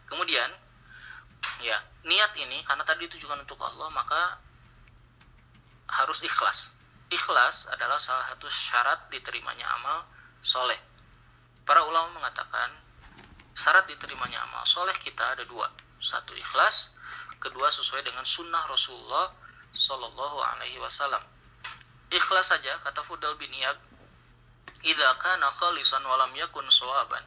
[0.09, 0.51] Kemudian
[1.63, 4.41] ya, niat ini karena tadi ditujukan untuk Allah maka
[5.89, 6.73] harus ikhlas.
[7.09, 10.05] Ikhlas adalah salah satu syarat diterimanya amal
[10.45, 10.88] soleh
[11.69, 12.73] Para ulama mengatakan
[13.53, 15.69] syarat diterimanya amal soleh kita ada dua.
[16.01, 16.97] Satu ikhlas,
[17.37, 19.29] kedua sesuai dengan sunnah Rasulullah
[19.77, 21.21] Shallallahu Alaihi Wasallam.
[22.09, 23.77] Ikhlas saja kata Fudal bin Iyad,
[24.81, 25.53] "Idza kana
[26.09, 27.21] walam yakun sawaban."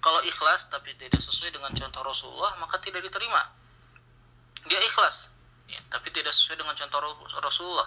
[0.00, 3.44] Kalau ikhlas tapi tidak sesuai dengan contoh Rasulullah, maka tidak diterima.
[4.72, 5.28] Dia ikhlas,
[5.68, 7.86] ya, tapi tidak sesuai dengan contoh Rasulullah.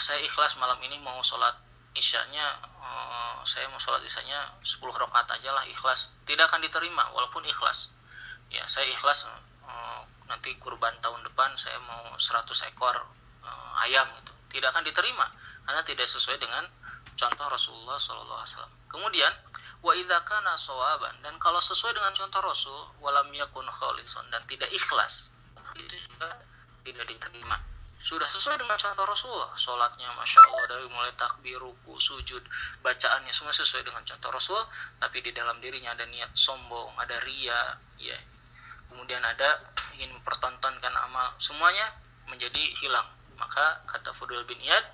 [0.00, 1.52] Saya ikhlas malam ini mau sholat
[1.94, 2.73] isyanya
[3.44, 6.12] saya mau sholat isyanya 10 rakaat aja lah ikhlas.
[6.28, 7.92] Tidak akan diterima walaupun ikhlas.
[8.52, 9.28] Ya saya ikhlas
[9.64, 12.96] uh, nanti kurban tahun depan saya mau 100 ekor
[13.44, 14.32] uh, ayam gitu.
[14.58, 15.26] Tidak akan diterima
[15.64, 16.64] karena tidak sesuai dengan
[17.16, 18.44] contoh Rasulullah SAW
[18.90, 19.32] kemudian
[19.84, 24.68] wa idza kana sawaban dan kalau sesuai dengan contoh Rasul walam yakun khalisan dan tidak
[24.72, 25.32] ikhlas
[25.76, 26.40] itu juga
[26.84, 27.56] tidak diterima
[28.04, 29.48] sudah sesuai dengan contoh Rasulullah.
[29.56, 32.44] Sholatnya masya Allah dari mulai takbir ruku sujud
[32.84, 34.60] bacaannya semua sesuai dengan contoh Rasul
[35.00, 38.18] tapi di dalam dirinya ada niat sombong ada ria ya.
[38.92, 39.56] Kemudian ada
[39.96, 41.32] ingin mempertontonkan amal.
[41.40, 41.88] Semuanya
[42.28, 43.08] menjadi hilang.
[43.40, 44.84] Maka kata Fudul bin Iyad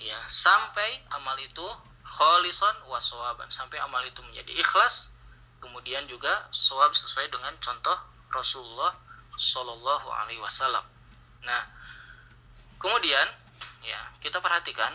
[0.00, 1.68] ya sampai amal itu
[2.08, 5.12] kholison waswaban sampai amal itu menjadi ikhlas
[5.60, 7.94] kemudian juga swab sesuai dengan contoh
[8.32, 8.96] Rasulullah
[9.36, 10.82] Shallallahu Alaihi Wasallam.
[11.44, 11.62] Nah,
[12.80, 13.28] kemudian
[13.84, 14.90] ya kita perhatikan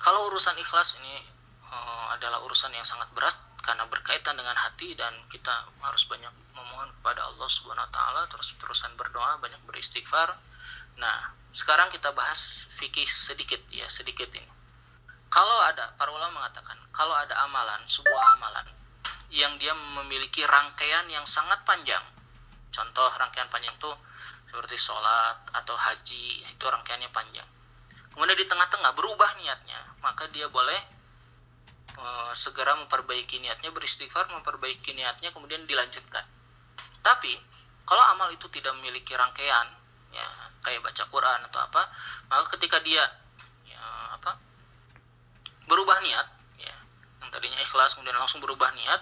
[0.00, 1.20] kalau urusan ikhlas ini
[1.68, 5.52] uh, adalah urusan yang sangat berat karena berkaitan dengan hati dan kita
[5.84, 10.32] harus banyak memohon kepada Allah Subhanahu wa taala terus-terusan berdoa, banyak beristighfar.
[10.96, 11.16] Nah,
[11.52, 14.48] sekarang kita bahas fikih sedikit ya, sedikit ini.
[15.30, 18.66] Kalau ada para ulama mengatakan, kalau ada amalan, sebuah amalan
[19.30, 22.02] yang dia memiliki rangkaian yang sangat panjang.
[22.74, 23.92] Contoh rangkaian panjang itu
[24.50, 27.46] seperti sholat atau haji, itu rangkaiannya panjang.
[28.10, 30.80] Kemudian di tengah-tengah berubah niatnya, maka dia boleh
[31.94, 36.26] uh, segera memperbaiki niatnya, beristighfar, memperbaiki niatnya, kemudian dilanjutkan.
[36.98, 37.30] Tapi
[37.86, 39.70] kalau amal itu tidak memiliki rangkaian,
[40.10, 40.26] ya
[40.66, 41.82] kayak baca Quran atau apa,
[42.26, 43.06] maka ketika dia
[43.70, 43.82] ya,
[44.18, 44.34] apa
[45.70, 46.26] berubah niat,
[46.58, 46.74] ya,
[47.22, 49.00] yang tadinya ikhlas kemudian langsung berubah niat,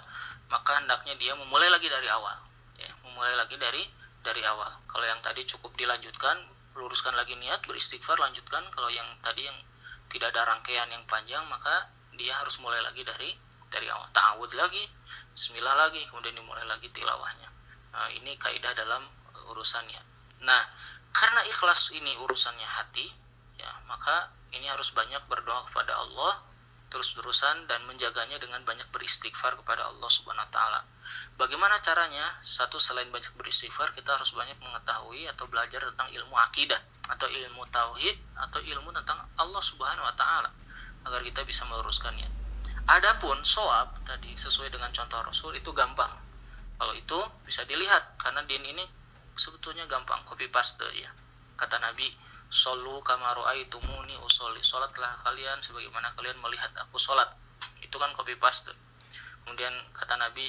[0.53, 2.37] maka hendaknya dia memulai lagi dari awal
[2.77, 3.81] ya, memulai lagi dari
[4.29, 4.69] dari awal.
[4.85, 6.37] Kalau yang tadi cukup dilanjutkan
[6.77, 8.63] luruskan lagi niat beristighfar lanjutkan.
[8.71, 9.57] Kalau yang tadi yang
[10.13, 13.33] tidak ada rangkaian yang panjang maka dia harus mulai lagi dari
[13.73, 14.09] dari awal.
[14.13, 14.85] Ta'awud lagi
[15.33, 17.49] bismillah lagi kemudian dimulai lagi tilawahnya.
[17.95, 19.03] Nah, ini kaidah dalam
[19.49, 20.03] urusannya.
[20.45, 20.63] Nah
[21.13, 23.09] karena ikhlas ini urusannya hati
[23.59, 26.37] ya maka ini harus banyak berdoa kepada Allah
[26.89, 30.81] terus-terusan dan menjaganya dengan banyak beristighfar kepada Allah Subhanahu wa taala.
[31.39, 32.27] Bagaimana caranya?
[32.43, 36.83] Satu selain banyak beristighfar, kita harus banyak mengetahui atau belajar tentang ilmu akidah
[37.15, 40.51] atau ilmu tauhid atau ilmu tentang Allah Subhanahu wa taala
[41.07, 42.27] agar kita bisa meluruskannya.
[42.91, 46.11] Adapun soab tadi sesuai dengan contoh Rasul itu gampang.
[46.75, 48.83] Kalau itu bisa dilihat karena din ini
[49.39, 51.11] sebetulnya gampang copy paste ya.
[51.55, 52.11] Kata Nabi,
[52.49, 54.59] Solu kamaru aitumuni usoli.
[54.65, 57.29] Sholatlah kalian sebagaimana kalian melihat aku sholat.
[57.85, 58.73] Itu kan copy paste.
[59.45, 60.49] Kemudian kata Nabi,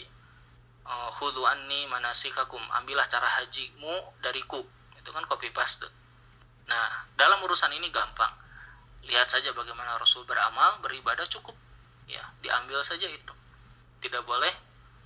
[0.90, 2.62] Khudhu anni manasikakum.
[2.82, 4.62] Ambillah cara hajimu dariku.
[4.98, 5.86] Itu kan copy paste.
[6.66, 8.34] Nah, dalam urusan ini gampang.
[9.06, 11.54] Lihat saja bagaimana Rasul beramal, beribadah cukup.
[12.10, 13.34] Ya, diambil saja itu.
[14.02, 14.54] Tidak boleh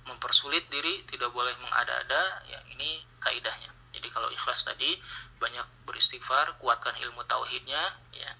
[0.08, 2.44] mempersulit diri, tidak boleh mengada-ada.
[2.48, 3.72] Ya, ini kaidahnya.
[3.94, 4.98] Jadi kalau ikhlas tadi
[5.40, 7.80] banyak beristighfar, kuatkan ilmu tauhidnya,
[8.12, 8.30] ya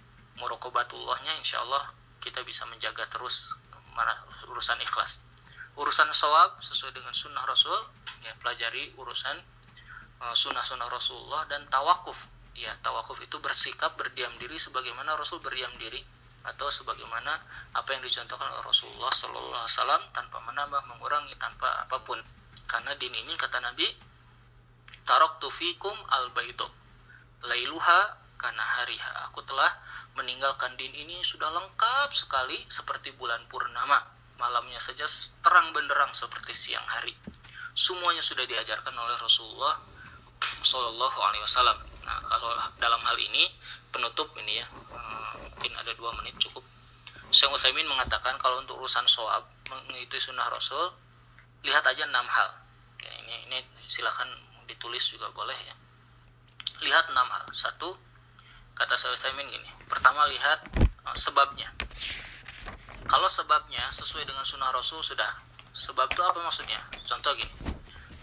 [0.42, 3.54] murokobatullahnya insya Allah kita bisa menjaga terus
[4.50, 5.22] urusan ikhlas.
[5.74, 7.74] Urusan sawab sesuai dengan sunnah Rasul,
[8.22, 9.36] ya pelajari urusan
[10.22, 12.30] uh, sunnah-sunnah Rasulullah dan tawakuf.
[12.54, 15.98] Ya, tawakuf itu bersikap berdiam diri sebagaimana Rasul berdiam diri
[16.44, 17.32] atau sebagaimana
[17.74, 22.20] apa yang dicontohkan oleh Rasulullah Shallallahu Alaihi Wasallam tanpa menambah, mengurangi, tanpa apa pun.
[22.70, 23.88] Karena din ini kata Nabi
[25.04, 26.72] taraktu fikum al baidok
[27.44, 28.00] lailuha
[28.40, 29.68] karena hariha aku telah
[30.16, 34.00] meninggalkan din ini sudah lengkap sekali seperti bulan purnama
[34.38, 35.06] malamnya saja
[35.42, 37.14] terang benderang seperti siang hari.
[37.74, 39.74] Semuanya sudah diajarkan oleh Rasulullah
[40.62, 41.78] Shallallahu Alaihi Wasallam.
[42.04, 43.50] Nah kalau dalam hal ini
[43.90, 46.62] penutup ini ya hmm, mungkin ada dua menit cukup.
[47.34, 50.92] Syekh Utsaimin mengatakan kalau untuk urusan soal mengikuti sunnah Rasul
[51.66, 52.50] lihat aja enam hal.
[53.02, 53.58] Ya, ini ini
[53.90, 54.28] silakan
[54.70, 55.74] ditulis juga boleh ya.
[56.84, 57.44] Lihat enam hal.
[57.50, 57.96] Satu
[58.78, 59.66] kata saya Saimin gini.
[59.90, 61.70] Pertama lihat uh, sebabnya
[63.14, 65.30] kalau sebabnya sesuai dengan sunnah Rasul sudah.
[65.70, 66.82] Sebab itu apa maksudnya?
[67.06, 67.54] Contoh gini.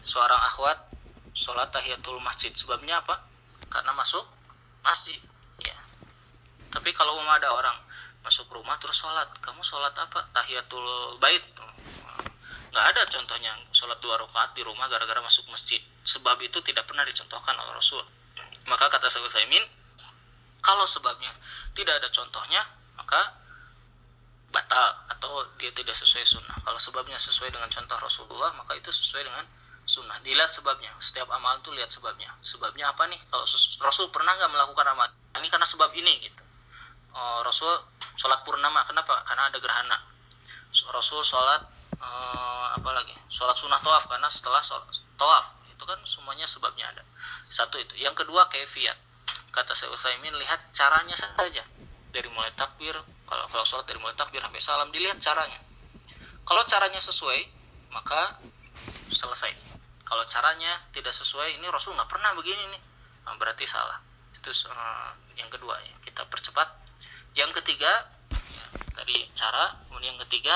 [0.04, 0.84] Seorang akhwat
[1.32, 2.52] sholat tahiyatul masjid.
[2.52, 3.24] Sebabnya apa?
[3.72, 4.28] Karena masuk
[4.84, 5.16] masjid.
[5.64, 5.80] Ya.
[6.76, 7.80] Tapi kalau mau ada orang
[8.20, 10.28] masuk rumah terus sholat kamu sholat apa?
[10.36, 11.48] Tahiyatul bait.
[12.76, 15.80] Nggak ada contohnya sholat dua rakaat di rumah gara-gara masuk masjid.
[16.04, 18.04] Sebab itu tidak pernah dicontohkan oleh Rasul.
[18.68, 19.64] Maka kata Syekh Utsaimin
[20.60, 21.32] kalau sebabnya
[21.80, 22.60] tidak ada contohnya
[23.00, 23.40] maka
[24.52, 26.56] batal atau dia tidak sesuai sunnah.
[26.62, 29.46] Kalau sebabnya sesuai dengan contoh Rasulullah maka itu sesuai dengan
[29.88, 30.20] sunnah.
[30.22, 30.92] Dilihat sebabnya.
[31.02, 32.30] Setiap amal itu lihat sebabnya.
[32.44, 33.20] Sebabnya apa nih?
[33.32, 33.48] Kalau
[33.82, 35.08] Rasul pernah nggak melakukan amal
[35.40, 36.44] ini karena sebab ini gitu.
[37.16, 37.72] Oh, Rasul
[38.20, 38.84] sholat purnama.
[38.84, 39.24] Kenapa?
[39.24, 39.98] Karena ada gerhana.
[40.92, 41.64] Rasul sholat
[42.00, 43.16] uh, apa lagi?
[43.32, 44.08] Sholat sunnah tawaf.
[44.08, 44.62] Karena setelah
[45.16, 47.04] tawaf itu kan semuanya sebabnya ada.
[47.48, 47.96] Satu itu.
[48.00, 48.96] Yang kedua kefiat.
[49.52, 51.64] Kata saya Utsaimin lihat caranya saja.
[52.12, 52.96] Dari mulai takbir
[53.32, 55.56] kalau kalau sholat dari mulai takbir sampai salam dilihat caranya.
[56.44, 57.40] Kalau caranya sesuai
[57.96, 58.44] maka
[59.08, 59.56] selesai.
[60.04, 62.82] Kalau caranya tidak sesuai ini Rasul nggak pernah begini nih.
[63.24, 64.04] Nah, berarti salah.
[64.36, 65.96] Itu uh, yang kedua ya.
[66.04, 66.68] Kita percepat.
[67.32, 69.80] Yang ketiga ya, tadi cara.
[69.88, 70.56] Kemudian yang ketiga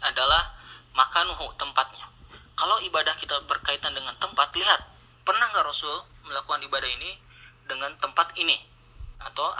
[0.00, 0.48] adalah
[0.96, 2.08] makanuhu tempatnya.
[2.56, 4.80] Kalau ibadah kita berkaitan dengan tempat, lihat.
[5.28, 5.92] Pernah nggak Rasul
[6.24, 7.20] melakukan ibadah ini
[7.68, 8.56] dengan tempat ini?
[9.20, 9.52] Atau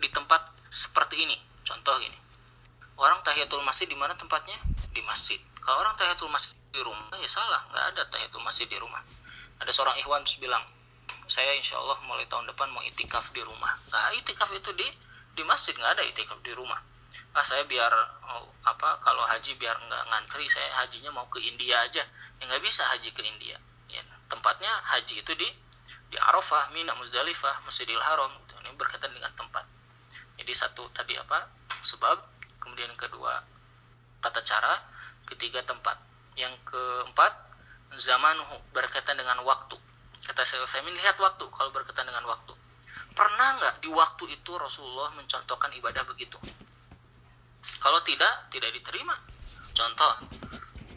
[0.00, 1.36] di tempat seperti ini.
[1.66, 2.14] Contoh gini,
[3.00, 4.56] orang tahiyatul masjid di mana tempatnya?
[4.92, 5.40] Di masjid.
[5.60, 7.64] Kalau orang tahiyatul masjid di rumah ya salah.
[7.72, 9.02] Nggak ada tahiyatul masjid di rumah.
[9.58, 10.62] Ada seorang ikhwan terus bilang
[11.26, 13.72] saya insya Allah mulai tahun depan mau itikaf di rumah.
[13.90, 14.86] Nah itikaf itu di
[15.34, 15.74] di masjid.
[15.74, 16.78] Nggak ada itikaf di rumah.
[17.34, 17.92] Ah saya biar
[18.36, 22.04] oh, apa kalau haji biar nggak ngantri saya hajinya mau ke India aja.
[22.38, 23.56] Ya nggak bisa haji ke India.
[23.90, 25.48] Ya, tempatnya haji itu di
[26.06, 28.30] di Arafah, Mina, Muzdalifah, Masjidil Haram.
[28.62, 29.66] Ini berkaitan dengan tempat.
[30.46, 31.42] Jadi satu tadi apa?
[31.82, 32.22] Sebab,
[32.62, 33.42] kemudian kedua
[34.22, 34.78] tata cara,
[35.26, 35.98] ketiga tempat.
[36.38, 37.34] Yang keempat,
[37.98, 38.38] zaman
[38.70, 39.74] berkaitan dengan waktu.
[40.22, 42.54] Kata saya, saya lihat waktu kalau berkaitan dengan waktu.
[43.10, 46.38] Pernah nggak di waktu itu Rasulullah mencontohkan ibadah begitu?
[47.82, 49.18] Kalau tidak, tidak diterima.
[49.74, 50.30] Contoh,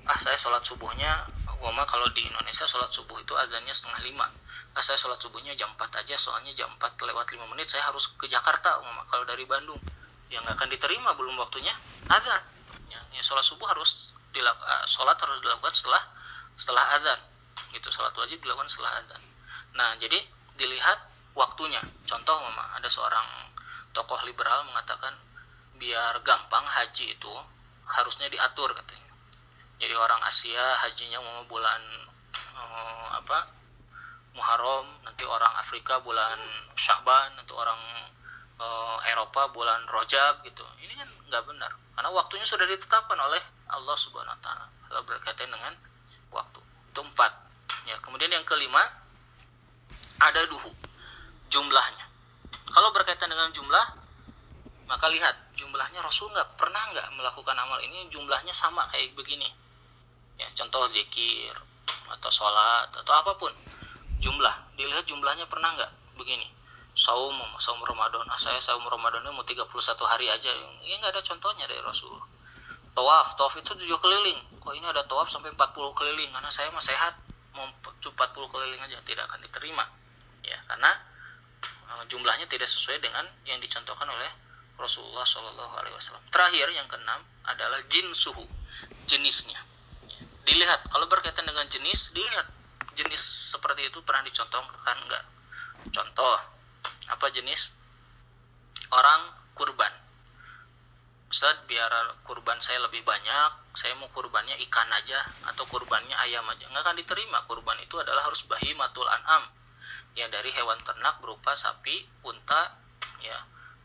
[0.06, 1.26] ah saya sholat subuhnya,
[1.58, 4.30] Wama kalau di Indonesia sholat subuh itu azannya setengah lima
[4.74, 8.12] nah, saya sholat subuhnya jam 4 aja soalnya jam 4 lewat 5 menit saya harus
[8.16, 9.02] ke Jakarta umum.
[9.10, 9.80] kalau dari Bandung.
[10.30, 11.74] Yang nggak akan diterima belum waktunya.
[12.06, 12.42] Azan.
[12.94, 16.04] Ya, ya sholat subuh harus dilakukan uh, sholat harus dilakukan setelah
[16.54, 17.20] setelah azan.
[17.74, 19.22] Gitu sholat wajib dilakukan setelah azan.
[19.74, 20.22] Nah jadi
[20.58, 21.00] dilihat
[21.34, 21.82] waktunya.
[22.06, 23.26] Contoh mama ada seorang
[23.94, 25.18] tokoh liberal mengatakan
[25.82, 27.34] biar gampang haji itu
[27.90, 29.10] harusnya diatur katanya.
[29.80, 31.82] Jadi orang Asia hajinya mau bulan
[32.54, 33.59] uh, apa
[34.38, 36.38] Muharram nanti orang Afrika bulan
[36.78, 37.82] Syakban nanti orang
[38.62, 40.64] uh, Eropa bulan Rojab gitu.
[40.84, 43.42] Ini kan nggak benar karena waktunya sudah ditetapkan oleh
[43.76, 44.66] Allah Subhanahu Wa Taala.
[44.88, 45.74] Kalau berkaitan dengan
[46.32, 46.62] waktu.
[46.94, 47.32] Itu empat.
[47.90, 48.82] Ya kemudian yang kelima
[50.20, 50.72] ada duhu
[51.52, 52.06] jumlahnya.
[52.70, 53.86] Kalau berkaitan dengan jumlah
[54.90, 59.50] maka lihat jumlahnya Rasul nggak pernah nggak melakukan amal ini jumlahnya sama kayak begini.
[60.40, 61.54] Ya contoh zikir
[62.10, 63.54] atau sholat atau apa pun
[64.20, 64.56] jumlah.
[64.76, 65.92] Dilihat jumlahnya pernah nggak?
[66.20, 66.48] Begini.
[66.96, 68.28] Saum saum Ramadan.
[68.28, 69.68] Ah, saya saum Ramadan mau 31
[70.06, 70.52] hari aja.
[70.84, 72.16] Ya nggak ada contohnya dari Rasul
[73.00, 73.40] tawaf.
[73.40, 74.40] Tawaf itu tujuh keliling.
[74.60, 76.30] Kok ini ada tawaf sampai 40 keliling?
[76.36, 77.16] Karena saya mau sehat.
[77.56, 78.12] Mau 40
[78.52, 79.88] keliling aja tidak akan diterima.
[80.44, 80.92] Ya karena
[81.96, 84.30] uh, jumlahnya tidak sesuai dengan yang dicontohkan oleh
[84.76, 86.24] Rasulullah Shallallahu Alaihi Wasallam.
[86.32, 88.44] Terakhir yang keenam adalah jin suhu
[89.08, 89.60] jenisnya.
[90.08, 90.88] Ya, dilihat.
[90.92, 92.48] Kalau berkaitan dengan jenis dilihat
[93.00, 95.24] jenis seperti itu pernah dicontohkan enggak
[95.88, 96.36] contoh
[97.10, 97.74] apa jenis?
[98.90, 99.22] Orang
[99.56, 99.92] kurban.
[101.30, 101.90] Ustaz biar
[102.26, 106.66] kurban saya lebih banyak saya mau kurbannya ikan aja atau kurbannya ayam aja.
[106.70, 107.38] Nggak akan diterima.
[107.46, 109.46] Kurban itu adalah harus bahimatul an'am.
[110.18, 112.74] Ya dari hewan ternak berupa sapi unta
[113.22, 113.38] ya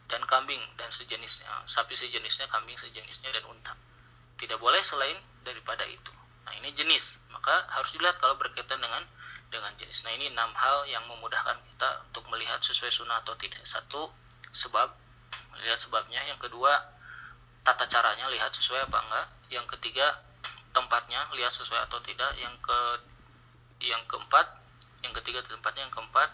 [0.08, 1.68] dan kambing dan sejenisnya.
[1.68, 3.76] Sapi sejenisnya kambing sejenisnya dan unta.
[4.40, 6.23] Tidak boleh selain daripada itu
[6.60, 9.02] ini jenis, maka harus dilihat kalau berkaitan dengan
[9.54, 10.02] dengan jenis.
[10.02, 13.62] Nah ini enam hal yang memudahkan kita untuk melihat sesuai sunnah atau tidak.
[13.62, 14.10] Satu,
[14.50, 14.90] sebab,
[15.62, 16.18] lihat sebabnya.
[16.26, 16.74] Yang kedua,
[17.62, 19.26] tata caranya, lihat sesuai apa enggak.
[19.54, 20.06] Yang ketiga,
[20.74, 22.34] tempatnya, lihat sesuai atau tidak.
[22.42, 22.78] Yang ke
[23.86, 24.46] yang keempat,
[25.06, 26.30] yang ketiga tempatnya, yang keempat,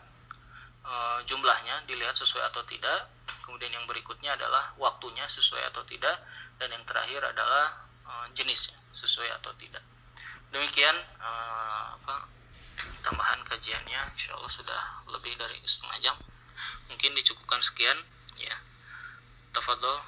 [0.87, 0.94] e,
[1.28, 3.11] jumlahnya dilihat sesuai atau tidak.
[3.44, 6.16] Kemudian yang berikutnya adalah waktunya sesuai atau tidak.
[6.56, 9.83] Dan yang terakhir adalah e, jenisnya sesuai atau tidak
[10.51, 12.27] demikian uh, apa
[13.03, 14.01] tambahan kajiannya.
[14.15, 16.17] Insya Allah sudah lebih dari setengah jam.
[16.91, 17.99] Mungkin dicukupkan sekian.
[18.39, 18.55] Ya.
[19.51, 19.99] Tafadol